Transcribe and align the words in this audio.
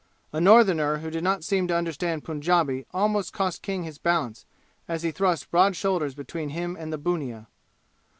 A 0.33 0.41
Northerner 0.41 0.97
who 0.97 1.11
did 1.11 1.23
not 1.23 1.43
seem 1.43 1.67
to 1.67 1.75
understand 1.75 2.23
Punjabi 2.23 2.87
almost 2.91 3.33
cost 3.33 3.61
King 3.61 3.83
his 3.83 3.99
balance 3.99 4.47
as 4.87 5.03
he 5.03 5.11
thrust 5.11 5.51
broad 5.51 5.75
shoulders 5.75 6.15
between 6.15 6.49
him 6.49 6.75
and 6.75 6.91
the 6.91 6.97
bunnia. 6.97 7.47